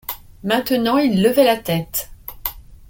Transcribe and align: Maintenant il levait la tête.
Maintenant 0.43 0.97
il 0.97 1.21
levait 1.21 1.43
la 1.43 1.57
tête. 1.57 2.09